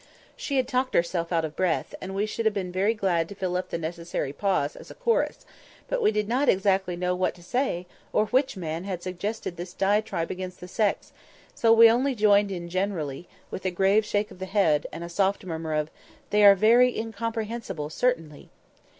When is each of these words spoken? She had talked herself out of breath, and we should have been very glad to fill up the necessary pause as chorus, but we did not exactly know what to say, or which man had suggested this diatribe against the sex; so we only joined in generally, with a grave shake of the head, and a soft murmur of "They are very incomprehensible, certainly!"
She 0.35 0.57
had 0.57 0.67
talked 0.67 0.95
herself 0.95 1.31
out 1.31 1.45
of 1.45 1.55
breath, 1.55 1.93
and 2.01 2.15
we 2.15 2.25
should 2.25 2.45
have 2.45 2.55
been 2.55 2.71
very 2.71 2.95
glad 2.95 3.29
to 3.29 3.35
fill 3.35 3.55
up 3.55 3.69
the 3.69 3.77
necessary 3.77 4.33
pause 4.33 4.75
as 4.75 4.91
chorus, 4.99 5.45
but 5.87 6.01
we 6.01 6.11
did 6.11 6.27
not 6.27 6.49
exactly 6.49 6.95
know 6.95 7.13
what 7.13 7.35
to 7.35 7.43
say, 7.43 7.85
or 8.11 8.25
which 8.25 8.57
man 8.57 8.83
had 8.83 9.03
suggested 9.03 9.57
this 9.57 9.73
diatribe 9.75 10.31
against 10.31 10.59
the 10.59 10.67
sex; 10.67 11.11
so 11.53 11.71
we 11.71 11.87
only 11.87 12.15
joined 12.15 12.49
in 12.51 12.67
generally, 12.67 13.27
with 13.51 13.63
a 13.63 13.69
grave 13.69 14.03
shake 14.03 14.31
of 14.31 14.39
the 14.39 14.47
head, 14.47 14.87
and 14.91 15.03
a 15.03 15.07
soft 15.07 15.45
murmur 15.45 15.75
of 15.75 15.91
"They 16.31 16.43
are 16.45 16.55
very 16.55 16.97
incomprehensible, 16.97 17.91
certainly!" 17.91 18.49